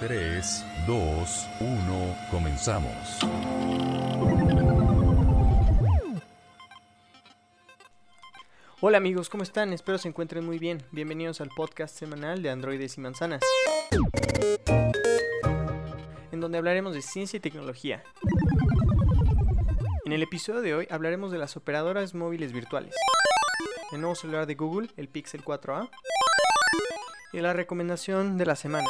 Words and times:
3, 0.00 0.64
2, 0.86 1.48
1, 1.58 2.16
comenzamos. 2.30 3.18
Hola 8.80 8.98
amigos, 8.98 9.28
¿cómo 9.28 9.42
están? 9.42 9.72
Espero 9.72 9.98
se 9.98 10.06
encuentren 10.06 10.46
muy 10.46 10.60
bien. 10.60 10.84
Bienvenidos 10.92 11.40
al 11.40 11.48
podcast 11.48 11.98
semanal 11.98 12.42
de 12.42 12.50
Androides 12.50 12.96
y 12.96 13.00
Manzanas. 13.00 13.40
En 16.30 16.40
donde 16.40 16.58
hablaremos 16.58 16.94
de 16.94 17.02
ciencia 17.02 17.38
y 17.38 17.40
tecnología. 17.40 18.04
En 20.04 20.12
el 20.12 20.22
episodio 20.22 20.60
de 20.60 20.74
hoy 20.76 20.86
hablaremos 20.92 21.32
de 21.32 21.38
las 21.38 21.56
operadoras 21.56 22.14
móviles 22.14 22.52
virtuales. 22.52 22.94
El 23.90 24.00
nuevo 24.00 24.14
celular 24.14 24.46
de 24.46 24.54
Google, 24.54 24.90
el 24.96 25.08
Pixel 25.08 25.44
4a. 25.44 25.90
Y 27.32 27.40
la 27.40 27.52
recomendación 27.52 28.38
de 28.38 28.46
la 28.46 28.54
semana. 28.54 28.86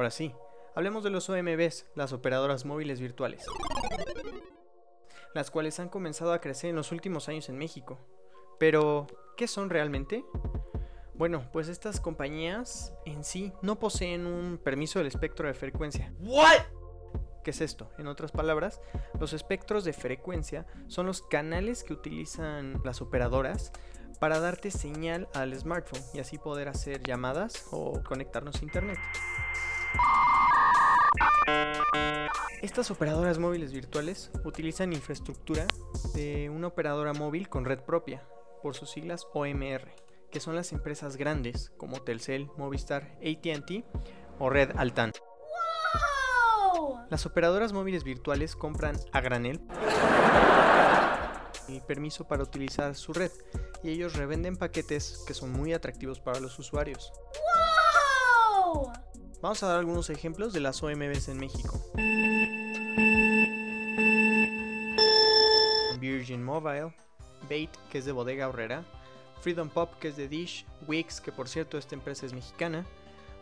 Ahora 0.00 0.10
sí, 0.10 0.34
hablemos 0.74 1.04
de 1.04 1.10
los 1.10 1.28
OMBs, 1.28 1.84
las 1.94 2.14
operadoras 2.14 2.64
móviles 2.64 3.02
virtuales, 3.02 3.44
las 5.34 5.50
cuales 5.50 5.78
han 5.78 5.90
comenzado 5.90 6.32
a 6.32 6.40
crecer 6.40 6.70
en 6.70 6.76
los 6.76 6.90
últimos 6.90 7.28
años 7.28 7.50
en 7.50 7.58
México. 7.58 7.98
Pero, 8.58 9.06
¿qué 9.36 9.46
son 9.46 9.68
realmente? 9.68 10.24
Bueno, 11.12 11.50
pues 11.52 11.68
estas 11.68 12.00
compañías 12.00 12.94
en 13.04 13.24
sí 13.24 13.52
no 13.60 13.78
poseen 13.78 14.24
un 14.24 14.56
permiso 14.56 15.00
del 15.00 15.08
espectro 15.08 15.46
de 15.46 15.52
frecuencia. 15.52 16.14
¿What? 16.20 16.62
¿Qué 17.44 17.50
es 17.50 17.60
esto? 17.60 17.90
En 17.98 18.06
otras 18.06 18.32
palabras, 18.32 18.80
los 19.18 19.34
espectros 19.34 19.84
de 19.84 19.92
frecuencia 19.92 20.66
son 20.86 21.04
los 21.04 21.20
canales 21.20 21.84
que 21.84 21.92
utilizan 21.92 22.80
las 22.86 23.02
operadoras 23.02 23.70
para 24.18 24.40
darte 24.40 24.70
señal 24.70 25.28
al 25.34 25.54
smartphone 25.54 26.02
y 26.14 26.20
así 26.20 26.38
poder 26.38 26.68
hacer 26.68 27.02
llamadas 27.02 27.66
o 27.70 28.02
conectarnos 28.02 28.62
a 28.62 28.64
internet. 28.64 28.98
Estas 32.62 32.90
operadoras 32.90 33.38
móviles 33.38 33.72
virtuales 33.72 34.30
utilizan 34.44 34.92
infraestructura 34.92 35.66
de 36.14 36.50
una 36.50 36.68
operadora 36.68 37.12
móvil 37.12 37.48
con 37.48 37.64
red 37.64 37.80
propia, 37.80 38.22
por 38.62 38.74
sus 38.74 38.90
siglas 38.90 39.26
OMR, 39.32 39.94
que 40.30 40.40
son 40.40 40.54
las 40.54 40.72
empresas 40.72 41.16
grandes 41.16 41.72
como 41.76 42.02
Telcel, 42.02 42.48
Movistar, 42.56 43.18
ATT 43.18 43.84
o 44.38 44.50
Red 44.50 44.72
Altan. 44.76 45.12
Las 47.08 47.26
operadoras 47.26 47.72
móviles 47.72 48.04
virtuales 48.04 48.54
compran 48.54 48.96
a 49.12 49.20
granel 49.20 49.60
el 51.68 51.82
permiso 51.82 52.26
para 52.26 52.42
utilizar 52.42 52.94
su 52.94 53.12
red 53.12 53.30
y 53.82 53.90
ellos 53.90 54.14
revenden 54.14 54.56
paquetes 54.56 55.24
que 55.26 55.34
son 55.34 55.52
muy 55.52 55.72
atractivos 55.72 56.20
para 56.20 56.40
los 56.40 56.58
usuarios. 56.58 57.12
Vamos 59.42 59.62
a 59.62 59.68
dar 59.68 59.78
algunos 59.78 60.10
ejemplos 60.10 60.52
de 60.52 60.60
las 60.60 60.82
OMBs 60.82 61.28
en 61.28 61.38
México. 61.38 61.80
Virgin 65.98 66.44
Mobile, 66.44 66.94
Bait, 67.48 67.70
que 67.90 67.98
es 67.98 68.04
de 68.04 68.12
Bodega 68.12 68.48
Horrera, 68.48 68.84
Freedom 69.40 69.70
Pop, 69.70 69.94
que 69.98 70.08
es 70.08 70.16
de 70.18 70.28
Dish, 70.28 70.66
Wix, 70.86 71.22
que 71.22 71.32
por 71.32 71.48
cierto 71.48 71.78
esta 71.78 71.94
empresa 71.94 72.26
es 72.26 72.34
mexicana, 72.34 72.84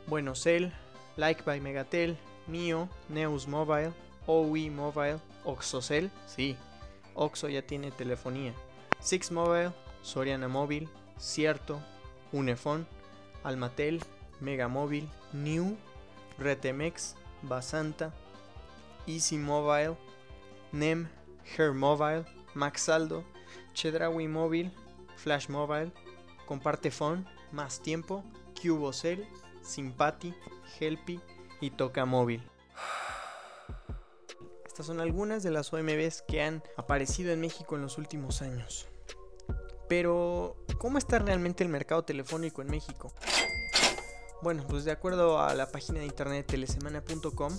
Buenocel, 0.07 0.73
Like 1.17 1.43
by 1.43 1.61
Megatel, 1.61 2.17
Mio, 2.47 2.89
Neus 3.09 3.49
Mobile, 3.49 3.93
OE 4.27 4.71
Mobile, 4.71 5.19
Oxocel, 5.45 6.13
sí, 6.29 6.57
Oxo 7.15 7.49
ya 7.49 7.63
tiene 7.63 7.91
telefonía, 7.91 8.55
Six 9.01 9.33
Mobile, 9.33 9.73
Soriana 10.03 10.47
Móvil, 10.47 10.89
Cierto, 11.19 11.81
Unifon, 12.31 12.87
Almatel, 13.43 14.01
Megamóvil, 14.41 15.09
New, 15.33 15.77
Retemex, 16.39 17.17
Basanta, 17.43 18.15
Easy 19.07 19.37
Mobile, 19.39 19.97
NEM, 20.73 21.09
Hair 21.57 21.73
Mobile, 21.73 22.25
Maxaldo, 22.55 23.25
Chedraui 23.75 24.29
Móvil, 24.29 24.73
Flash 25.17 25.49
Mobile, 25.49 25.93
Comparte 26.47 26.91
Phone, 26.91 27.27
Más 27.53 27.81
Tiempo, 27.81 28.25
Cubocel, 28.61 29.27
Simpati, 29.63 30.35
Helpy 30.79 31.21
y 31.61 31.71
Toca 31.71 32.05
Móvil. 32.05 32.43
Estas 34.67 34.87
son 34.87 35.01
algunas 35.01 35.43
de 35.43 35.51
las 35.51 35.73
OMBs 35.73 36.23
que 36.23 36.43
han 36.43 36.63
aparecido 36.77 37.33
en 37.33 37.41
México 37.41 37.77
en 37.77 37.83
los 37.83 37.99
últimos 37.99 38.43
años. 38.43 38.89
Pero, 39.89 40.57
¿cómo 40.79 40.99
está 40.99 41.19
realmente 41.19 41.65
el 41.65 41.71
mercado 41.71 42.05
telefónico 42.05 42.63
en 42.63 42.69
México? 42.69 43.13
Bueno, 44.41 44.65
pues 44.69 44.85
de 44.85 44.93
acuerdo 44.93 45.41
a 45.41 45.55
la 45.55 45.71
página 45.71 45.99
de 45.99 46.07
internet 46.07 46.47
telesemana.com, 46.47 47.53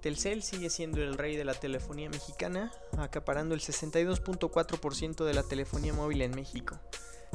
Telcel 0.00 0.42
sigue 0.42 0.70
siendo 0.70 1.02
el 1.02 1.18
rey 1.18 1.36
de 1.36 1.44
la 1.44 1.54
telefonía 1.54 2.08
mexicana, 2.10 2.72
acaparando 2.96 3.54
el 3.54 3.60
62.4% 3.60 5.24
de 5.24 5.34
la 5.34 5.42
telefonía 5.42 5.92
móvil 5.92 6.22
en 6.22 6.32
México, 6.32 6.78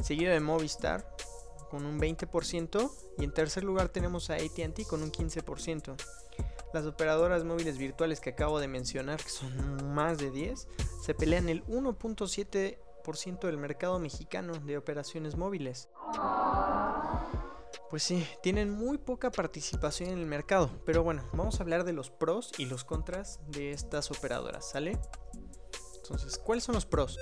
seguido 0.02 0.32
de 0.32 0.40
Movistar 0.40 1.06
con 1.70 1.84
un 1.84 2.00
20% 2.00 2.90
y 3.18 3.24
en 3.24 3.32
tercer 3.32 3.62
lugar 3.64 3.90
tenemos 3.90 4.30
a 4.30 4.34
ATT 4.34 4.86
con 4.88 5.02
un 5.02 5.12
15%. 5.12 5.94
Las 6.72 6.86
operadoras 6.86 7.44
móviles 7.44 7.78
virtuales 7.78 8.20
que 8.20 8.30
acabo 8.30 8.58
de 8.60 8.68
mencionar, 8.68 9.22
que 9.22 9.30
son 9.30 9.94
más 9.94 10.18
de 10.18 10.30
10, 10.30 10.66
se 11.02 11.14
pelean 11.14 11.48
el 11.48 11.64
1.7% 11.66 13.40
del 13.40 13.58
mercado 13.58 13.98
mexicano 13.98 14.54
de 14.54 14.76
operaciones 14.76 15.36
móviles. 15.36 15.88
Pues 17.90 18.02
sí, 18.02 18.26
tienen 18.42 18.70
muy 18.70 18.98
poca 18.98 19.30
participación 19.30 20.10
en 20.10 20.18
el 20.18 20.26
mercado, 20.26 20.70
pero 20.84 21.02
bueno, 21.02 21.26
vamos 21.32 21.58
a 21.58 21.62
hablar 21.62 21.84
de 21.84 21.94
los 21.94 22.10
pros 22.10 22.52
y 22.58 22.66
los 22.66 22.84
contras 22.84 23.40
de 23.46 23.72
estas 23.72 24.10
operadoras, 24.10 24.68
¿sale? 24.68 24.98
Entonces, 25.96 26.36
¿cuáles 26.36 26.64
son 26.64 26.74
los 26.74 26.84
pros? 26.84 27.18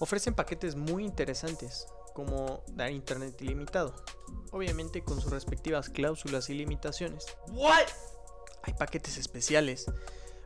Ofrecen 0.00 0.34
paquetes 0.34 0.74
muy 0.74 1.04
interesantes, 1.04 1.86
como 2.12 2.64
dar 2.72 2.90
internet 2.90 3.40
ilimitado, 3.40 3.94
obviamente 4.50 5.04
con 5.04 5.20
sus 5.20 5.30
respectivas 5.30 5.88
cláusulas 5.88 6.50
y 6.50 6.54
limitaciones. 6.54 7.26
¿What? 7.52 7.86
Hay 8.64 8.74
paquetes 8.74 9.16
especiales, 9.16 9.86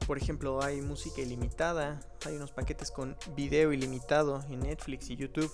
por 0.06 0.18
ejemplo, 0.18 0.62
hay 0.62 0.80
música 0.80 1.20
ilimitada, 1.20 2.00
hay 2.24 2.36
unos 2.36 2.52
paquetes 2.52 2.90
con 2.90 3.16
video 3.34 3.72
ilimitado 3.72 4.44
en 4.48 4.60
Netflix 4.60 5.10
y 5.10 5.16
YouTube 5.16 5.50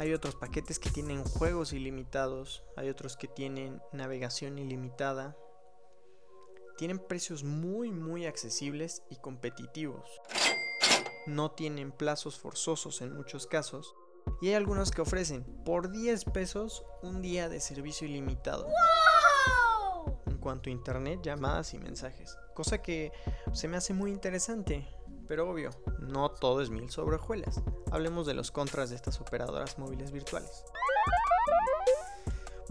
hay 0.00 0.14
otros 0.14 0.34
paquetes 0.34 0.78
que 0.78 0.88
tienen 0.88 1.24
juegos 1.24 1.74
ilimitados, 1.74 2.64
hay 2.74 2.88
otros 2.88 3.18
que 3.18 3.28
tienen 3.28 3.82
navegación 3.92 4.58
ilimitada. 4.58 5.36
Tienen 6.78 6.98
precios 6.98 7.44
muy 7.44 7.90
muy 7.90 8.24
accesibles 8.24 9.02
y 9.10 9.16
competitivos. 9.16 10.08
No 11.26 11.50
tienen 11.50 11.92
plazos 11.92 12.38
forzosos 12.38 13.02
en 13.02 13.14
muchos 13.14 13.46
casos. 13.46 13.94
Y 14.40 14.48
hay 14.48 14.54
algunos 14.54 14.90
que 14.90 15.02
ofrecen 15.02 15.44
por 15.66 15.90
10 15.90 16.24
pesos 16.26 16.82
un 17.02 17.20
día 17.20 17.50
de 17.50 17.60
servicio 17.60 18.06
ilimitado. 18.06 18.68
Cuanto 20.40 20.70
a 20.70 20.72
internet, 20.72 21.20
llamadas 21.22 21.74
y 21.74 21.78
mensajes. 21.78 22.36
Cosa 22.54 22.82
que 22.82 23.12
se 23.52 23.68
me 23.68 23.76
hace 23.76 23.94
muy 23.94 24.10
interesante. 24.10 24.88
Pero 25.28 25.48
obvio, 25.48 25.70
no 26.00 26.30
todo 26.30 26.60
es 26.60 26.70
mil 26.70 26.90
sobre 26.90 27.16
hojuelas. 27.16 27.62
Hablemos 27.92 28.26
de 28.26 28.34
los 28.34 28.50
contras 28.50 28.90
de 28.90 28.96
estas 28.96 29.20
operadoras 29.20 29.78
móviles 29.78 30.10
virtuales. 30.10 30.64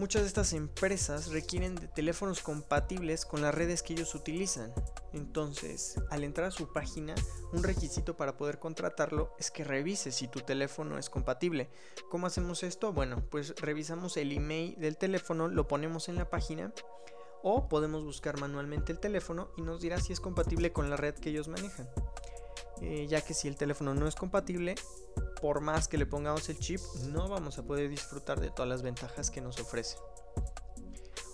Muchas 0.00 0.22
de 0.22 0.28
estas 0.28 0.54
empresas 0.54 1.30
requieren 1.30 1.74
de 1.74 1.86
teléfonos 1.86 2.40
compatibles 2.40 3.26
con 3.26 3.42
las 3.42 3.54
redes 3.54 3.82
que 3.82 3.92
ellos 3.92 4.14
utilizan. 4.14 4.72
Entonces, 5.12 5.96
al 6.08 6.24
entrar 6.24 6.46
a 6.46 6.50
su 6.50 6.72
página, 6.72 7.14
un 7.52 7.62
requisito 7.62 8.16
para 8.16 8.38
poder 8.38 8.58
contratarlo 8.58 9.34
es 9.38 9.50
que 9.50 9.62
revise 9.62 10.10
si 10.10 10.26
tu 10.26 10.40
teléfono 10.40 10.96
es 10.96 11.10
compatible. 11.10 11.68
¿Cómo 12.08 12.26
hacemos 12.26 12.62
esto? 12.62 12.94
Bueno, 12.94 13.22
pues 13.30 13.54
revisamos 13.60 14.16
el 14.16 14.32
email 14.32 14.74
del 14.80 14.96
teléfono, 14.96 15.48
lo 15.48 15.68
ponemos 15.68 16.08
en 16.08 16.16
la 16.16 16.30
página 16.30 16.72
o 17.42 17.68
podemos 17.68 18.04
buscar 18.04 18.38
manualmente 18.38 18.92
el 18.92 18.98
teléfono 18.98 19.48
y 19.56 19.62
nos 19.62 19.80
dirá 19.80 20.00
si 20.00 20.12
es 20.12 20.20
compatible 20.20 20.72
con 20.72 20.90
la 20.90 20.96
red 20.96 21.14
que 21.14 21.30
ellos 21.30 21.48
manejan. 21.48 21.88
Eh, 22.80 23.06
ya 23.08 23.20
que 23.20 23.34
si 23.34 23.46
el 23.46 23.56
teléfono 23.56 23.94
no 23.94 24.06
es 24.06 24.14
compatible, 24.14 24.74
por 25.40 25.60
más 25.60 25.86
que 25.86 25.98
le 25.98 26.06
pongamos 26.06 26.48
el 26.48 26.58
chip, 26.58 26.80
no 27.08 27.28
vamos 27.28 27.58
a 27.58 27.62
poder 27.62 27.88
disfrutar 27.90 28.40
de 28.40 28.50
todas 28.50 28.68
las 28.68 28.82
ventajas 28.82 29.30
que 29.30 29.40
nos 29.40 29.60
ofrece. 29.60 29.96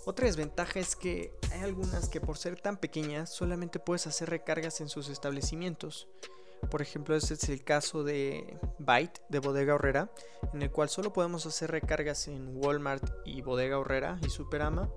Otra 0.05 0.27
desventaja 0.27 0.79
es 0.79 0.95
que 0.95 1.33
hay 1.53 1.63
algunas 1.63 2.09
que 2.09 2.21
por 2.21 2.39
ser 2.39 2.61
tan 2.61 2.77
pequeñas 2.77 3.31
solamente 3.31 3.79
puedes 3.79 4.07
hacer 4.07 4.31
recargas 4.31 4.81
en 4.81 4.89
sus 4.89 5.09
establecimientos. 5.09 6.09
Por 6.71 6.81
ejemplo, 6.83 7.15
este 7.15 7.35
es 7.35 7.49
el 7.49 7.63
caso 7.63 8.03
de 8.03 8.59
Byte 8.79 9.21
de 9.29 9.41
Bodega 9.41 9.75
Horrera, 9.75 10.11
en 10.53 10.63
el 10.63 10.71
cual 10.71 10.89
solo 10.89 11.13
podemos 11.13 11.45
hacer 11.47 11.71
recargas 11.71 12.29
en 12.29 12.57
Walmart 12.57 13.05
y 13.25 13.43
Bodega 13.43 13.79
Horrera 13.79 14.19
y 14.23 14.31
Superama 14.31 14.89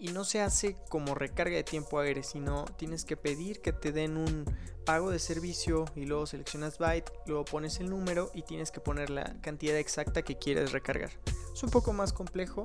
y 0.00 0.08
no 0.08 0.24
se 0.24 0.40
hace 0.40 0.76
como 0.88 1.14
recarga 1.14 1.56
de 1.56 1.62
tiempo 1.62 1.98
aéreo, 1.98 2.22
sino 2.22 2.64
tienes 2.76 3.04
que 3.04 3.16
pedir 3.16 3.60
que 3.60 3.72
te 3.72 3.92
den 3.92 4.16
un 4.16 4.46
pago 4.86 5.10
de 5.10 5.18
servicio 5.18 5.84
y 5.94 6.06
luego 6.06 6.26
seleccionas 6.26 6.78
byte, 6.78 7.12
luego 7.26 7.44
pones 7.44 7.78
el 7.80 7.90
número 7.90 8.30
y 8.34 8.42
tienes 8.42 8.70
que 8.70 8.80
poner 8.80 9.10
la 9.10 9.40
cantidad 9.42 9.76
exacta 9.76 10.22
que 10.22 10.38
quieres 10.38 10.72
recargar. 10.72 11.10
Es 11.52 11.62
un 11.62 11.70
poco 11.70 11.92
más 11.92 12.14
complejo, 12.14 12.64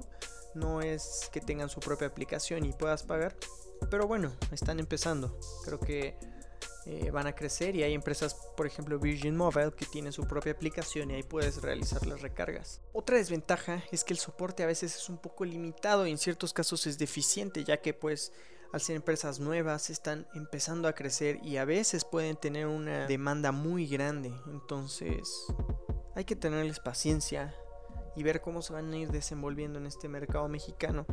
no 0.56 0.82
es 0.82 1.30
que 1.34 1.42
tengan 1.42 1.70
su 1.70 1.82
propia 1.82 2.08
aplicación 2.08 2.66
y 2.66 2.72
puedas 2.72 3.04
pagar, 3.04 3.36
pero 3.92 4.08
bueno, 4.08 4.32
están 4.52 4.80
empezando. 4.80 5.38
Creo 5.66 5.80
que 5.80 6.18
eh, 6.88 7.10
van 7.12 7.26
a 7.26 7.34
crecer 7.34 7.76
y 7.76 7.82
hay 7.82 7.94
empresas, 7.94 8.36
por 8.56 8.68
ejemplo 8.68 9.00
Virgin 9.00 9.36
Mobile, 9.36 9.72
que 9.76 9.88
tiene 9.88 10.12
su 10.12 10.28
propia 10.28 10.52
aplicación 10.52 11.10
y 11.10 11.16
ahí 11.16 11.24
puedes 11.24 11.62
realizar 11.64 12.06
las 12.06 12.22
recargas. 12.22 12.80
Otra 12.94 13.18
desventaja 13.18 13.84
es 13.92 14.04
que 14.04 14.14
el 14.14 14.20
soporte 14.20 14.62
a 14.62 14.68
veces 14.68 14.96
es 14.96 15.10
un 15.10 15.18
poco 15.18 15.46
limitado 15.46 16.06
y 16.06 16.12
en 16.12 16.20
ciertos 16.20 16.54
casos 16.54 16.86
es 16.86 17.00
deficiente, 17.00 17.64
ya 17.64 17.82
que 17.82 17.96
pues 17.96 18.32
al 18.72 18.82
ser 18.82 18.98
empresas 18.98 19.40
nuevas 19.40 19.90
están 19.90 20.28
empezando 20.36 20.88
a 20.88 20.94
crecer 20.94 21.40
y 21.44 21.58
a 21.58 21.66
veces 21.66 22.06
pueden 22.06 22.36
tener 22.36 22.68
una 22.68 23.08
demanda 23.08 23.52
muy 23.52 23.88
grande. 23.88 24.32
Entonces 24.48 25.48
hay 26.14 26.26
que 26.26 26.36
tenerles 26.36 26.80
paciencia 26.80 27.56
y 28.16 28.24
ver 28.24 28.42
cómo 28.42 28.62
se 28.62 28.74
van 28.74 28.92
a 28.92 28.98
ir 28.98 29.12
desenvolviendo 29.12 29.80
en 29.80 29.86
este 29.86 30.08
mercado 30.08 30.48
mexicano 30.48 31.06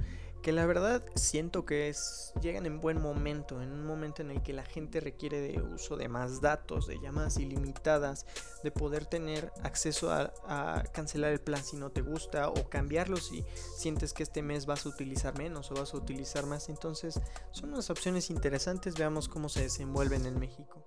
que 0.42 0.52
la 0.52 0.66
verdad 0.66 1.04
siento 1.14 1.64
que 1.64 1.88
es 1.88 2.32
llegan 2.40 2.66
en 2.66 2.80
buen 2.80 3.00
momento, 3.00 3.62
en 3.62 3.70
un 3.70 3.86
momento 3.86 4.22
en 4.22 4.32
el 4.32 4.42
que 4.42 4.52
la 4.52 4.64
gente 4.64 4.98
requiere 5.00 5.40
de 5.40 5.62
uso 5.62 5.96
de 5.96 6.08
más 6.08 6.40
datos, 6.40 6.88
de 6.88 6.98
llamadas 6.98 7.36
ilimitadas, 7.36 8.26
de 8.64 8.72
poder 8.72 9.06
tener 9.06 9.52
acceso 9.62 10.10
a, 10.10 10.32
a, 10.46 10.82
cancelar 10.92 11.32
el 11.32 11.40
plan 11.40 11.62
si 11.62 11.76
no 11.76 11.90
te 11.90 12.02
gusta 12.02 12.48
o 12.48 12.68
cambiarlo 12.68 13.16
si 13.18 13.44
sientes 13.76 14.12
que 14.12 14.24
este 14.24 14.42
mes 14.42 14.66
vas 14.66 14.84
a 14.84 14.88
utilizar 14.88 15.38
menos 15.38 15.70
o 15.70 15.74
vas 15.74 15.94
a 15.94 15.96
utilizar 15.96 16.44
más. 16.46 16.68
Entonces 16.68 17.20
son 17.52 17.72
unas 17.72 17.88
opciones 17.88 18.28
interesantes, 18.28 18.96
veamos 18.98 19.28
cómo 19.28 19.48
se 19.48 19.62
desenvuelven 19.62 20.26
en 20.26 20.40
México. 20.40 20.84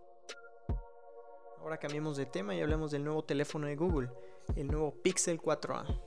Ahora 1.61 1.77
cambiemos 1.77 2.17
de 2.17 2.25
tema 2.25 2.53
y 2.53 2.61
hablemos 2.61 2.91
del 2.91 3.05
nuevo 3.05 3.23
teléfono 3.23 3.67
de 3.67 3.75
Google, 3.75 4.09
el 4.55 4.67
nuevo 4.67 4.93
Pixel 5.01 5.41
4a. 5.41 6.04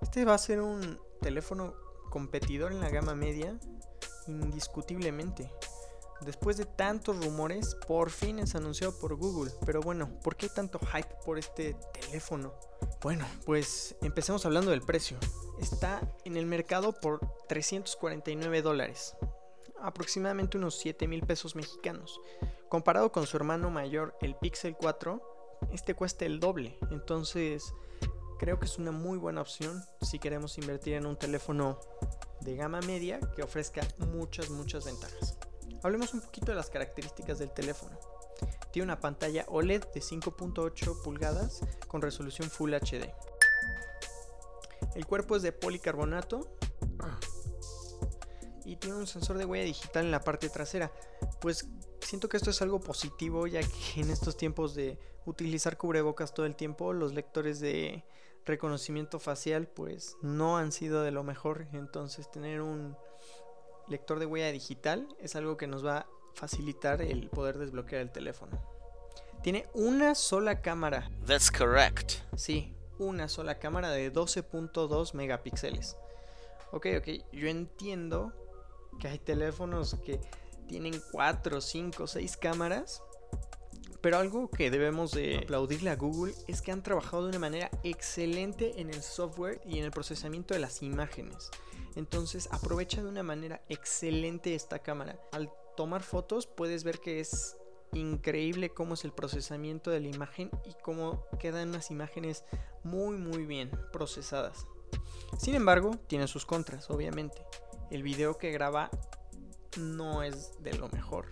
Este 0.00 0.24
va 0.24 0.34
a 0.34 0.38
ser 0.38 0.60
un 0.60 0.98
teléfono 1.20 1.74
competidor 2.10 2.72
en 2.72 2.80
la 2.80 2.88
gama 2.88 3.14
media, 3.14 3.58
indiscutiblemente. 4.26 5.50
Después 6.22 6.56
de 6.56 6.64
tantos 6.64 7.24
rumores, 7.24 7.76
por 7.86 8.10
fin 8.10 8.38
es 8.38 8.54
anunciado 8.54 8.98
por 8.98 9.14
Google. 9.14 9.52
Pero 9.64 9.80
bueno, 9.80 10.18
¿por 10.22 10.36
qué 10.36 10.48
tanto 10.48 10.80
hype 10.80 11.14
por 11.24 11.38
este 11.38 11.76
teléfono? 11.92 12.52
Bueno, 13.00 13.24
pues 13.44 13.94
empecemos 14.02 14.44
hablando 14.44 14.70
del 14.70 14.82
precio. 14.82 15.18
Está 15.60 16.00
en 16.24 16.36
el 16.36 16.46
mercado 16.46 16.92
por 16.92 17.20
349 17.48 18.62
dólares, 18.62 19.16
aproximadamente 19.80 20.58
unos 20.58 20.78
7 20.78 21.06
mil 21.06 21.22
pesos 21.22 21.54
mexicanos. 21.54 22.20
Comparado 22.68 23.12
con 23.12 23.26
su 23.26 23.36
hermano 23.36 23.70
mayor, 23.70 24.16
el 24.20 24.34
Pixel 24.34 24.76
4, 24.76 25.22
este 25.72 25.94
cuesta 25.94 26.24
el 26.24 26.40
doble. 26.40 26.78
Entonces, 26.90 27.72
Creo 28.38 28.58
que 28.60 28.66
es 28.66 28.78
una 28.78 28.92
muy 28.92 29.18
buena 29.18 29.40
opción 29.40 29.84
si 30.00 30.20
queremos 30.20 30.58
invertir 30.58 30.94
en 30.94 31.06
un 31.06 31.16
teléfono 31.16 31.80
de 32.40 32.54
gama 32.54 32.80
media 32.82 33.18
que 33.34 33.42
ofrezca 33.42 33.82
muchas, 33.98 34.48
muchas 34.50 34.84
ventajas. 34.84 35.36
Hablemos 35.82 36.14
un 36.14 36.20
poquito 36.20 36.52
de 36.52 36.56
las 36.56 36.70
características 36.70 37.40
del 37.40 37.50
teléfono. 37.50 37.98
Tiene 38.70 38.84
una 38.84 39.00
pantalla 39.00 39.44
OLED 39.48 39.84
de 39.92 40.00
5.8 40.00 41.02
pulgadas 41.02 41.60
con 41.88 42.00
resolución 42.00 42.48
Full 42.48 42.74
HD. 42.74 43.12
El 44.94 45.06
cuerpo 45.06 45.34
es 45.34 45.42
de 45.42 45.50
policarbonato 45.50 46.56
y 48.64 48.76
tiene 48.76 48.96
un 48.96 49.06
sensor 49.08 49.38
de 49.38 49.46
huella 49.46 49.64
digital 49.64 50.04
en 50.04 50.12
la 50.12 50.20
parte 50.20 50.48
trasera. 50.48 50.92
Pues 51.40 51.66
siento 52.00 52.28
que 52.28 52.36
esto 52.36 52.50
es 52.50 52.62
algo 52.62 52.78
positivo 52.78 53.48
ya 53.48 53.60
que 53.60 54.00
en 54.00 54.10
estos 54.10 54.36
tiempos 54.36 54.76
de 54.76 54.98
utilizar 55.26 55.76
cubrebocas 55.76 56.34
todo 56.34 56.46
el 56.46 56.54
tiempo, 56.54 56.92
los 56.92 57.14
lectores 57.14 57.60
de 57.60 58.04
reconocimiento 58.48 59.20
facial 59.20 59.68
pues 59.68 60.16
no 60.22 60.56
han 60.58 60.72
sido 60.72 61.02
de 61.02 61.12
lo 61.12 61.22
mejor. 61.22 61.68
Entonces 61.72 62.30
tener 62.30 62.60
un 62.60 62.96
lector 63.86 64.18
de 64.18 64.26
huella 64.26 64.50
digital 64.50 65.08
es 65.20 65.36
algo 65.36 65.56
que 65.56 65.66
nos 65.66 65.84
va 65.84 65.98
a 65.98 66.06
facilitar 66.34 67.00
el 67.00 67.28
poder 67.30 67.58
desbloquear 67.58 68.02
el 68.02 68.10
teléfono. 68.10 68.60
Tiene 69.42 69.68
una 69.72 70.14
sola 70.14 70.60
cámara. 70.60 71.10
That's 71.26 71.50
correct. 71.50 72.14
Sí, 72.36 72.74
una 72.98 73.28
sola 73.28 73.58
cámara 73.58 73.90
de 73.90 74.12
12.2 74.12 75.14
megapíxeles. 75.14 75.96
Ok, 76.72 76.86
ok, 76.98 77.08
yo 77.32 77.48
entiendo 77.48 78.32
que 78.98 79.08
hay 79.08 79.18
teléfonos 79.18 79.96
que 80.04 80.20
tienen 80.66 81.00
4, 81.12 81.60
5, 81.60 82.06
6 82.06 82.36
cámaras 82.36 83.02
pero 84.00 84.18
algo 84.18 84.48
que 84.50 84.70
debemos 84.70 85.10
de 85.10 85.38
aplaudirle 85.38 85.90
a 85.90 85.96
Google 85.96 86.34
es 86.46 86.62
que 86.62 86.70
han 86.70 86.82
trabajado 86.82 87.24
de 87.24 87.30
una 87.30 87.38
manera 87.38 87.70
excelente 87.82 88.80
en 88.80 88.90
el 88.90 89.02
software 89.02 89.60
y 89.66 89.78
en 89.78 89.84
el 89.84 89.90
procesamiento 89.90 90.54
de 90.54 90.60
las 90.60 90.82
imágenes. 90.82 91.50
Entonces 91.96 92.48
aprovecha 92.52 93.02
de 93.02 93.08
una 93.08 93.22
manera 93.22 93.60
excelente 93.68 94.54
esta 94.54 94.78
cámara. 94.78 95.18
Al 95.32 95.50
tomar 95.76 96.02
fotos 96.02 96.46
puedes 96.46 96.84
ver 96.84 97.00
que 97.00 97.20
es 97.20 97.56
increíble 97.92 98.70
cómo 98.70 98.94
es 98.94 99.04
el 99.04 99.12
procesamiento 99.12 99.90
de 99.90 100.00
la 100.00 100.08
imagen 100.08 100.50
y 100.64 100.74
cómo 100.82 101.24
quedan 101.40 101.72
las 101.72 101.90
imágenes 101.90 102.44
muy 102.84 103.16
muy 103.16 103.46
bien 103.46 103.70
procesadas. 103.92 104.66
Sin 105.38 105.54
embargo, 105.54 105.96
tiene 106.06 106.28
sus 106.28 106.46
contras, 106.46 106.88
obviamente. 106.90 107.44
El 107.90 108.02
video 108.02 108.38
que 108.38 108.52
graba 108.52 108.90
no 109.76 110.22
es 110.22 110.52
de 110.62 110.74
lo 110.74 110.88
mejor 110.88 111.26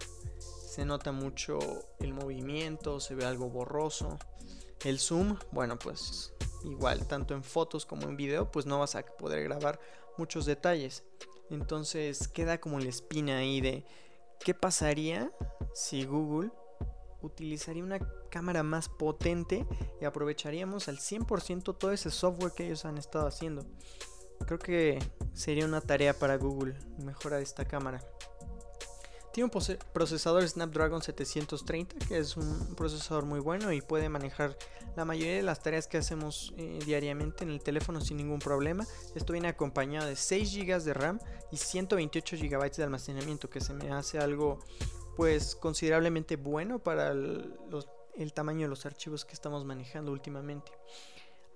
se 0.77 0.85
nota 0.85 1.11
mucho 1.11 1.59
el 2.01 2.13
movimiento, 2.13 3.01
se 3.01 3.15
ve 3.15 3.25
algo 3.25 3.49
borroso. 3.49 4.19
El 4.85 4.99
zoom, 4.99 5.39
bueno, 5.51 5.79
pues 5.79 6.35
igual, 6.65 7.07
tanto 7.07 7.33
en 7.33 7.43
fotos 7.43 7.87
como 7.87 8.03
en 8.03 8.19
video, 8.19 8.53
pues 8.53 8.67
no 8.67 8.79
vas 8.79 8.95
a 8.95 9.03
poder 9.03 9.43
grabar 9.43 9.81
muchos 10.19 10.45
detalles. 10.45 11.03
Entonces 11.49 12.29
queda 12.29 12.61
como 12.61 12.79
la 12.79 12.91
espina 12.91 13.39
ahí 13.39 13.63
de 13.63 13.87
qué 14.45 14.53
pasaría 14.53 15.33
si 15.73 16.05
Google 16.05 16.51
utilizaría 17.23 17.83
una 17.83 18.01
cámara 18.31 18.63
más 18.63 18.91
potente 18.91 19.67
y 19.99 20.05
aprovecharíamos 20.05 20.89
al 20.89 20.99
100% 20.99 21.79
todo 21.79 21.91
ese 21.91 22.11
software 22.11 22.53
que 22.53 22.67
ellos 22.67 22.85
han 22.85 22.99
estado 22.99 23.27
haciendo. 23.27 23.65
Creo 24.45 24.59
que 24.59 24.99
sería 25.33 25.65
una 25.65 25.81
tarea 25.81 26.13
para 26.13 26.37
Google 26.37 26.77
mejorar 27.03 27.41
esta 27.41 27.65
cámara. 27.65 28.03
Tiene 29.37 29.51
un 29.53 29.77
procesador 29.93 30.49
Snapdragon 30.49 31.03
730, 31.03 32.07
que 32.09 32.17
es 32.17 32.39
un 32.39 32.75
procesador 32.75 33.27
muy 33.27 33.39
bueno 33.39 33.71
y 33.71 33.83
puede 33.83 34.09
manejar 34.09 34.57
la 34.97 35.05
mayoría 35.05 35.35
de 35.35 35.43
las 35.43 35.63
tareas 35.63 35.87
que 35.87 35.99
hacemos 35.99 36.55
eh, 36.57 36.79
diariamente 36.87 37.45
en 37.45 37.51
el 37.51 37.61
teléfono 37.61 38.01
sin 38.01 38.17
ningún 38.17 38.39
problema. 38.39 38.87
Esto 39.15 39.35
viene 39.35 39.49
acompañado 39.49 40.07
de 40.07 40.17
6 40.17 40.55
GB 40.55 40.83
de 40.85 40.95
RAM 40.95 41.21
y 41.53 41.59
128 41.59 42.37
GB 42.39 42.77
de 42.77 42.83
almacenamiento, 42.85 43.51
que 43.51 43.61
se 43.61 43.75
me 43.75 43.93
hace 43.93 44.19
algo 44.19 44.59
pues 45.17 45.55
considerablemente 45.55 46.37
bueno 46.37 46.79
para 46.79 47.11
el, 47.11 47.59
el 48.15 48.33
tamaño 48.33 48.63
de 48.63 48.69
los 48.69 48.87
archivos 48.87 49.27
que 49.27 49.35
estamos 49.35 49.67
manejando 49.67 50.13
últimamente. 50.13 50.73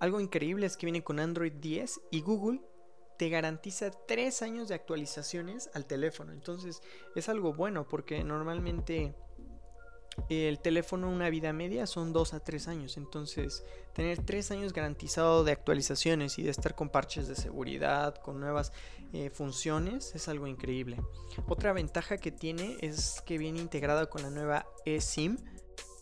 Algo 0.00 0.20
increíble 0.20 0.66
es 0.66 0.76
que 0.76 0.84
viene 0.84 1.02
con 1.02 1.18
Android 1.18 1.54
10 1.54 1.98
y 2.10 2.20
Google 2.20 2.60
te 3.20 3.28
garantiza 3.28 3.90
tres 3.90 4.40
años 4.40 4.68
de 4.68 4.74
actualizaciones 4.74 5.68
al 5.74 5.84
teléfono. 5.84 6.32
Entonces 6.32 6.80
es 7.14 7.28
algo 7.28 7.52
bueno 7.52 7.86
porque 7.86 8.24
normalmente 8.24 9.14
el 10.30 10.58
teléfono 10.58 11.10
una 11.10 11.28
vida 11.28 11.52
media 11.52 11.86
son 11.86 12.14
dos 12.14 12.32
a 12.32 12.40
tres 12.40 12.66
años. 12.66 12.96
Entonces 12.96 13.62
tener 13.92 14.24
tres 14.24 14.50
años 14.52 14.72
garantizado 14.72 15.44
de 15.44 15.52
actualizaciones 15.52 16.38
y 16.38 16.44
de 16.44 16.50
estar 16.50 16.74
con 16.74 16.88
parches 16.88 17.28
de 17.28 17.34
seguridad, 17.34 18.14
con 18.22 18.40
nuevas 18.40 18.72
eh, 19.12 19.28
funciones, 19.28 20.14
es 20.14 20.26
algo 20.28 20.46
increíble. 20.46 20.96
Otra 21.46 21.74
ventaja 21.74 22.16
que 22.16 22.32
tiene 22.32 22.78
es 22.80 23.20
que 23.26 23.36
viene 23.36 23.58
integrada 23.58 24.08
con 24.08 24.22
la 24.22 24.30
nueva 24.30 24.66
eSIM. 24.86 25.36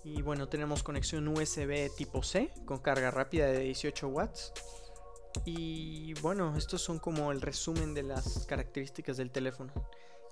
Y 0.05 0.23
bueno, 0.23 0.49
tenemos 0.49 0.85
conexión 0.85 1.27
USB 1.27 1.91
tipo 1.97 2.23
C 2.23 2.53
con 2.65 2.79
carga 2.79 3.11
rápida 3.11 3.49
de 3.49 3.59
18 3.59 4.07
watts. 4.07 4.53
Y 5.45 6.15
bueno, 6.21 6.57
estos 6.57 6.83
son 6.83 6.99
como 6.99 7.33
el 7.33 7.41
resumen 7.41 7.95
de 7.95 8.03
las 8.03 8.47
características 8.47 9.17
del 9.17 9.31
teléfono. 9.31 9.73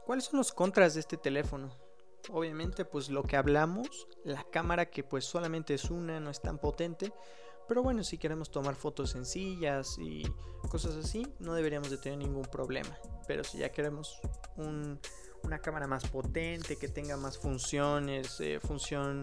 ¿Cuáles 0.05 0.25
son 0.25 0.39
los 0.39 0.53
contras 0.53 0.95
de 0.95 1.01
este 1.01 1.17
teléfono? 1.17 1.71
Obviamente, 2.31 2.85
pues 2.85 3.09
lo 3.09 3.23
que 3.23 3.37
hablamos, 3.37 4.09
la 4.25 4.45
cámara 4.45 4.91
que 4.91 5.05
pues 5.05 5.25
solamente 5.25 5.75
es 5.75 5.91
una, 5.91 6.21
no 6.21 6.31
es 6.31 6.41
tan 6.41 6.59
potente. 6.59 7.13
Pero 7.69 7.83
bueno, 7.83 8.05
si 8.05 8.17
queremos 8.17 8.51
tomar 8.51 8.77
fotos 8.77 9.11
sencillas 9.11 9.97
y 9.99 10.23
cosas 10.71 10.95
así, 10.97 11.27
no 11.41 11.55
deberíamos 11.55 11.91
de 11.91 11.99
tener 11.99 12.19
ningún 12.19 12.45
problema. 12.45 12.97
Pero 13.27 13.43
si 13.43 13.59
ya 13.59 13.71
queremos 13.71 14.21
una 15.43 15.59
cámara 15.59 15.89
más 15.89 16.09
potente, 16.09 16.77
que 16.77 16.89
tenga 16.89 17.17
más 17.17 17.39
funciones, 17.39 18.41
eh, 18.41 18.61
función 18.61 19.23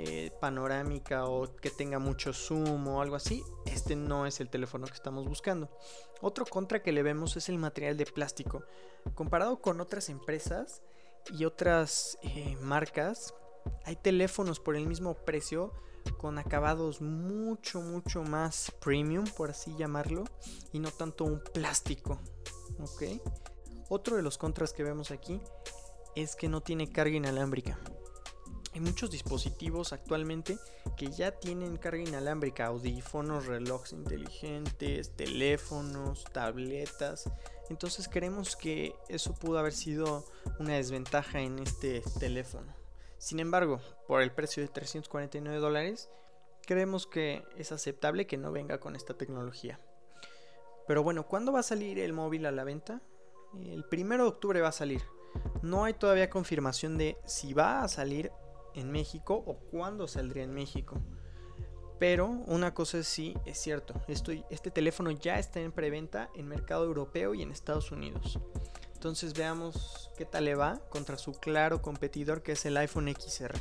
eh, 0.00 0.30
panorámica 0.40 1.24
o 1.24 1.56
que 1.56 1.70
tenga 1.70 1.98
mucho 1.98 2.32
zoom 2.32 2.86
o 2.86 3.02
algo 3.02 3.16
así, 3.16 3.42
este 3.66 3.96
no 3.96 4.26
es 4.26 4.38
el 4.38 4.48
teléfono 4.48 4.86
que 4.86 4.92
estamos 4.92 5.26
buscando. 5.26 5.68
Otro 6.20 6.46
contra 6.46 6.80
que 6.84 6.92
le 6.92 7.02
vemos 7.02 7.36
es 7.36 7.48
el 7.48 7.58
material 7.58 7.96
de 7.96 8.06
plástico. 8.06 8.62
Comparado 9.16 9.60
con 9.60 9.80
otras 9.80 10.08
empresas 10.08 10.82
y 11.36 11.46
otras 11.46 12.16
eh, 12.22 12.56
marcas, 12.60 13.34
hay 13.84 13.96
teléfonos 13.96 14.60
por 14.60 14.76
el 14.76 14.86
mismo 14.86 15.14
precio 15.14 15.72
con 16.16 16.38
acabados 16.38 17.00
mucho, 17.00 17.80
mucho 17.80 18.22
más 18.22 18.70
premium, 18.80 19.24
por 19.36 19.50
así 19.50 19.74
llamarlo, 19.76 20.22
y 20.72 20.78
no 20.78 20.92
tanto 20.92 21.24
un 21.24 21.42
plástico. 21.52 22.20
Otro 23.88 24.14
de 24.14 24.22
los 24.22 24.38
contras 24.38 24.72
que 24.72 24.84
vemos 24.84 25.10
aquí 25.10 25.40
es 26.14 26.36
que 26.36 26.48
no 26.48 26.60
tiene 26.60 26.92
carga 26.92 27.16
inalámbrica. 27.16 27.80
Hay 28.78 28.84
muchos 28.84 29.10
dispositivos 29.10 29.92
actualmente 29.92 30.56
que 30.96 31.10
ya 31.10 31.32
tienen 31.32 31.78
carga 31.78 32.00
inalámbrica, 32.00 32.66
audífonos, 32.66 33.46
relojes 33.46 33.92
inteligentes, 33.92 35.16
teléfonos, 35.16 36.22
tabletas. 36.32 37.28
Entonces 37.70 38.08
creemos 38.08 38.54
que 38.54 38.94
eso 39.08 39.34
pudo 39.34 39.58
haber 39.58 39.72
sido 39.72 40.24
una 40.60 40.74
desventaja 40.74 41.40
en 41.40 41.58
este 41.58 42.04
teléfono. 42.20 42.72
Sin 43.18 43.40
embargo, 43.40 43.80
por 44.06 44.22
el 44.22 44.30
precio 44.30 44.62
de 44.62 44.68
349 44.68 45.58
dólares, 45.58 46.08
creemos 46.64 47.08
que 47.08 47.42
es 47.56 47.72
aceptable 47.72 48.28
que 48.28 48.36
no 48.36 48.52
venga 48.52 48.78
con 48.78 48.94
esta 48.94 49.14
tecnología. 49.14 49.80
Pero 50.86 51.02
bueno, 51.02 51.26
¿cuándo 51.26 51.50
va 51.50 51.58
a 51.58 51.64
salir 51.64 51.98
el 51.98 52.12
móvil 52.12 52.46
a 52.46 52.52
la 52.52 52.62
venta? 52.62 53.02
El 53.60 53.84
primero 53.86 54.22
de 54.22 54.28
octubre 54.28 54.60
va 54.60 54.68
a 54.68 54.72
salir. 54.72 55.02
No 55.62 55.82
hay 55.82 55.94
todavía 55.94 56.30
confirmación 56.30 56.96
de 56.96 57.18
si 57.26 57.54
va 57.54 57.82
a 57.82 57.88
salir 57.88 58.30
en 58.74 58.90
México 58.90 59.42
o 59.46 59.58
cuándo 59.70 60.08
saldría 60.08 60.44
en 60.44 60.54
México. 60.54 61.00
Pero 61.98 62.28
una 62.28 62.74
cosa 62.74 63.02
sí 63.02 63.34
es 63.44 63.58
cierto, 63.58 63.94
este 64.06 64.70
teléfono 64.70 65.10
ya 65.10 65.38
está 65.38 65.60
en 65.60 65.72
preventa 65.72 66.30
en 66.34 66.46
mercado 66.46 66.84
europeo 66.84 67.34
y 67.34 67.42
en 67.42 67.50
Estados 67.50 67.90
Unidos. 67.90 68.38
Entonces 68.94 69.34
veamos 69.34 70.10
qué 70.16 70.24
tal 70.24 70.44
le 70.44 70.54
va 70.54 70.80
contra 70.90 71.18
su 71.18 71.32
claro 71.32 71.82
competidor 71.82 72.42
que 72.42 72.52
es 72.52 72.64
el 72.66 72.76
iPhone 72.76 73.12
XR. 73.12 73.54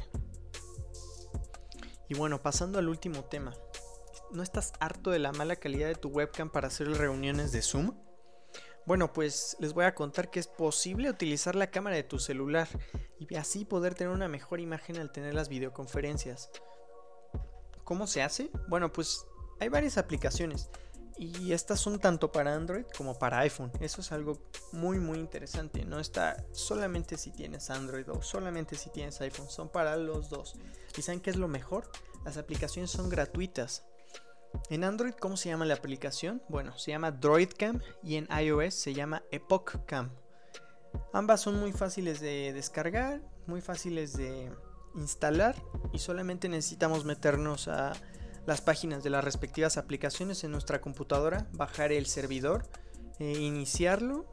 Y 2.10 2.16
bueno, 2.16 2.42
pasando 2.42 2.80
al 2.80 2.90
último 2.90 3.24
tema. 3.26 3.54
¿No 4.32 4.44
estás 4.44 4.74
harto 4.80 5.12
de 5.12 5.20
la 5.20 5.32
mala 5.32 5.56
calidad 5.56 5.88
de 5.88 5.96
tu 5.96 6.10
webcam 6.10 6.50
para 6.50 6.68
hacer 6.68 6.90
reuniones 6.90 7.52
de 7.52 7.62
Zoom? 7.62 7.94
Bueno, 8.88 9.12
pues 9.12 9.58
les 9.60 9.74
voy 9.74 9.84
a 9.84 9.94
contar 9.94 10.32
que 10.32 10.40
es 10.40 10.48
posible 10.48 11.10
utilizar 11.10 11.56
la 11.56 11.70
cámara 11.70 11.98
de 11.98 12.04
tu 12.04 12.20
celular 12.20 12.70
y 13.20 13.36
así 13.36 13.66
poder 13.66 13.96
tener 13.96 14.14
una 14.14 14.30
mejor 14.30 14.62
imagen 14.62 14.96
al 14.96 15.12
tener 15.12 15.34
las 15.34 15.50
videoconferencias. 15.50 16.50
¿Cómo 17.84 18.08
se 18.08 18.24
hace? 18.24 18.50
Bueno, 18.70 18.94
pues 18.94 19.26
hay 19.60 19.68
varias 19.68 19.98
aplicaciones. 19.98 20.70
Y 21.18 21.52
estas 21.52 21.82
son 21.82 22.00
tanto 22.00 22.32
para 22.32 22.56
Android 22.56 22.86
como 22.96 23.20
para 23.20 23.40
iPhone. 23.40 23.74
Eso 23.82 24.00
es 24.00 24.14
algo 24.14 24.40
muy 24.72 25.00
muy 25.00 25.20
interesante. 25.20 25.84
No 25.84 26.00
está 26.00 26.46
solamente 26.54 27.18
si 27.18 27.32
tienes 27.32 27.70
Android 27.70 28.10
o 28.10 28.22
solamente 28.22 28.78
si 28.78 28.90
tienes 28.90 29.20
iPhone. 29.20 29.50
Son 29.50 29.68
para 29.68 29.98
los 29.98 30.30
dos. 30.30 30.56
¿Y 30.96 31.02
saben 31.02 31.20
qué 31.20 31.32
es 31.32 31.36
lo 31.36 31.50
mejor? 31.50 31.92
Las 32.24 32.38
aplicaciones 32.38 32.90
son 32.90 33.10
gratuitas. 33.10 33.84
En 34.70 34.84
Android, 34.84 35.14
¿cómo 35.14 35.38
se 35.38 35.50
llama 35.50 35.66
la 35.66 35.76
aplicación? 35.76 36.42
Bueno, 36.50 36.78
se 36.78 36.92
llama 36.92 37.12
DroidCam 37.12 37.82
y 38.04 38.16
en 38.16 38.28
iOS 38.32 38.74
se 38.74 38.94
llama 38.94 39.24
EpochCam. 39.32 40.10
Ambas 41.14 41.42
son 41.42 41.60
muy 41.60 41.72
fáciles 41.72 42.20
de 42.20 42.54
descargar, 42.54 43.22
muy 43.46 43.62
fáciles 43.62 44.14
de 44.14 44.52
instalar 44.96 45.56
y 45.94 46.00
solamente 46.00 46.50
necesitamos 46.50 47.06
meternos 47.06 47.68
a 47.68 47.94
las 48.46 48.62
páginas 48.62 49.04
de 49.04 49.10
las 49.10 49.24
respectivas 49.24 49.78
aplicaciones 49.78 50.44
en 50.44 50.52
nuestra 50.52 50.82
computadora, 50.82 51.48
bajar 51.54 51.92
el 51.92 52.06
servidor, 52.06 52.64
e 53.20 53.32
iniciarlo, 53.40 54.26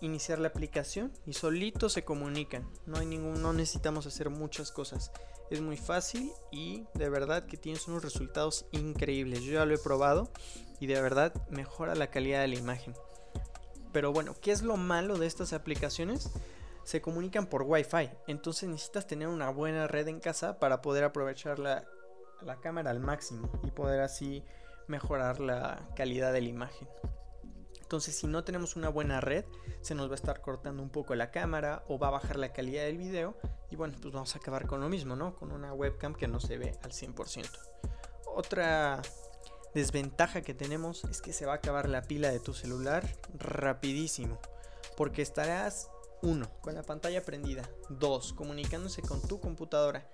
iniciar 0.00 0.38
la 0.38 0.48
aplicación 0.48 1.12
y 1.26 1.32
solito 1.32 1.88
se 1.88 2.04
comunican. 2.04 2.68
No 2.86 2.98
hay 2.98 3.06
ningún, 3.06 3.42
no 3.42 3.52
necesitamos 3.52 4.06
hacer 4.06 4.30
muchas 4.30 4.72
cosas. 4.72 5.10
Es 5.50 5.60
muy 5.60 5.76
fácil 5.76 6.32
y 6.50 6.84
de 6.94 7.08
verdad 7.08 7.46
que 7.46 7.56
tienes 7.56 7.88
unos 7.88 8.02
resultados 8.02 8.66
increíbles. 8.72 9.42
Yo 9.42 9.54
ya 9.54 9.64
lo 9.64 9.74
he 9.74 9.78
probado 9.78 10.30
y 10.80 10.86
de 10.86 11.00
verdad 11.00 11.32
mejora 11.50 11.94
la 11.94 12.10
calidad 12.10 12.42
de 12.42 12.48
la 12.48 12.56
imagen. 12.56 12.94
Pero 13.92 14.12
bueno, 14.12 14.34
¿qué 14.40 14.52
es 14.52 14.62
lo 14.62 14.76
malo 14.76 15.18
de 15.18 15.26
estas 15.26 15.52
aplicaciones? 15.52 16.30
Se 16.84 17.00
comunican 17.00 17.46
por 17.46 17.62
Wi-Fi, 17.62 18.10
entonces 18.26 18.68
necesitas 18.68 19.06
tener 19.06 19.28
una 19.28 19.50
buena 19.50 19.86
red 19.86 20.08
en 20.08 20.20
casa 20.20 20.58
para 20.58 20.80
poder 20.80 21.04
aprovechar 21.04 21.58
la 21.58 21.84
la 22.42 22.56
cámara 22.56 22.90
al 22.90 23.00
máximo 23.00 23.50
y 23.64 23.70
poder 23.70 24.00
así 24.00 24.44
mejorar 24.86 25.40
la 25.40 25.88
calidad 25.96 26.32
de 26.32 26.40
la 26.40 26.48
imagen. 26.48 26.88
Entonces 27.88 28.16
si 28.16 28.26
no 28.26 28.44
tenemos 28.44 28.76
una 28.76 28.90
buena 28.90 29.18
red, 29.18 29.46
se 29.80 29.94
nos 29.94 30.08
va 30.08 30.12
a 30.12 30.16
estar 30.16 30.42
cortando 30.42 30.82
un 30.82 30.90
poco 30.90 31.14
la 31.14 31.30
cámara 31.30 31.84
o 31.88 31.98
va 31.98 32.08
a 32.08 32.10
bajar 32.10 32.36
la 32.36 32.52
calidad 32.52 32.82
del 32.82 32.98
video 32.98 33.34
y 33.70 33.76
bueno, 33.76 33.96
pues 33.98 34.12
vamos 34.12 34.34
a 34.34 34.38
acabar 34.38 34.66
con 34.66 34.82
lo 34.82 34.90
mismo, 34.90 35.16
¿no? 35.16 35.34
Con 35.34 35.52
una 35.52 35.72
webcam 35.72 36.14
que 36.14 36.28
no 36.28 36.38
se 36.38 36.58
ve 36.58 36.78
al 36.82 36.90
100%. 36.90 37.48
Otra 38.26 39.00
desventaja 39.74 40.42
que 40.42 40.52
tenemos 40.52 41.04
es 41.04 41.22
que 41.22 41.32
se 41.32 41.46
va 41.46 41.52
a 41.52 41.56
acabar 41.56 41.88
la 41.88 42.02
pila 42.02 42.30
de 42.30 42.40
tu 42.40 42.52
celular 42.52 43.08
rapidísimo, 43.38 44.38
porque 44.94 45.22
estarás 45.22 45.88
uno 46.20 46.46
con 46.60 46.74
la 46.74 46.82
pantalla 46.82 47.24
prendida, 47.24 47.70
dos 47.88 48.34
comunicándose 48.34 49.00
con 49.00 49.22
tu 49.22 49.40
computadora 49.40 50.06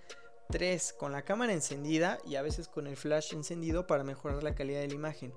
3. 0.51 0.93
Con 0.95 1.13
la 1.13 1.23
cámara 1.23 1.53
encendida 1.53 2.19
y 2.27 2.37
a 2.37 2.43
veces 2.43 2.69
con 2.69 2.87
el 2.87 2.97
flash 2.97 3.33
encendido 3.33 3.87
para 3.87 4.05
mejorar 4.05 4.43
la 4.43 4.55
calidad 4.55 4.81
de 4.81 4.89
la 4.89 4.95
imagen. 4.95 5.33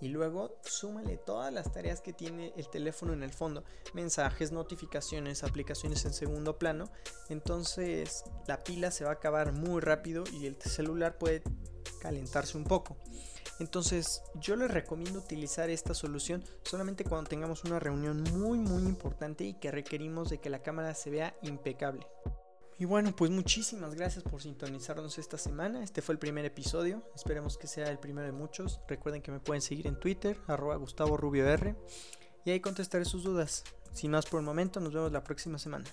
Y 0.00 0.08
luego 0.08 0.58
súmale 0.62 1.16
todas 1.16 1.52
las 1.52 1.72
tareas 1.72 2.00
que 2.00 2.12
tiene 2.12 2.52
el 2.56 2.68
teléfono 2.68 3.12
en 3.12 3.22
el 3.22 3.32
fondo. 3.32 3.64
Mensajes, 3.94 4.52
notificaciones, 4.52 5.42
aplicaciones 5.42 6.04
en 6.04 6.12
segundo 6.12 6.58
plano. 6.58 6.90
Entonces 7.28 8.24
la 8.46 8.62
pila 8.62 8.90
se 8.90 9.04
va 9.04 9.10
a 9.10 9.14
acabar 9.14 9.52
muy 9.52 9.80
rápido 9.80 10.24
y 10.32 10.46
el 10.46 10.60
celular 10.60 11.18
puede 11.18 11.42
calentarse 12.00 12.56
un 12.56 12.64
poco. 12.64 12.96
Entonces 13.58 14.22
yo 14.36 14.56
les 14.56 14.70
recomiendo 14.70 15.18
utilizar 15.18 15.68
esta 15.68 15.92
solución 15.92 16.42
solamente 16.62 17.04
cuando 17.04 17.28
tengamos 17.28 17.64
una 17.64 17.78
reunión 17.78 18.22
muy 18.32 18.58
muy 18.58 18.82
importante 18.84 19.44
y 19.44 19.54
que 19.54 19.70
requerimos 19.70 20.30
de 20.30 20.38
que 20.38 20.48
la 20.48 20.62
cámara 20.62 20.94
se 20.94 21.10
vea 21.10 21.36
impecable. 21.42 22.06
Y 22.80 22.86
bueno, 22.86 23.14
pues 23.14 23.30
muchísimas 23.30 23.94
gracias 23.94 24.24
por 24.24 24.40
sintonizarnos 24.40 25.18
esta 25.18 25.36
semana. 25.36 25.84
Este 25.84 26.00
fue 26.00 26.14
el 26.14 26.18
primer 26.18 26.46
episodio. 26.46 27.02
Esperemos 27.14 27.58
que 27.58 27.66
sea 27.66 27.90
el 27.90 27.98
primero 27.98 28.26
de 28.26 28.32
muchos. 28.32 28.80
Recuerden 28.88 29.20
que 29.20 29.30
me 29.30 29.38
pueden 29.38 29.60
seguir 29.60 29.86
en 29.86 30.00
Twitter, 30.00 30.38
arroba 30.46 30.76
Gustavo. 30.76 31.18
Y 32.46 32.50
ahí 32.50 32.60
contestaré 32.60 33.04
sus 33.04 33.22
dudas. 33.22 33.64
Sin 33.92 34.12
más 34.12 34.24
por 34.24 34.40
el 34.40 34.46
momento, 34.46 34.80
nos 34.80 34.94
vemos 34.94 35.12
la 35.12 35.22
próxima 35.22 35.58
semana. 35.58 35.84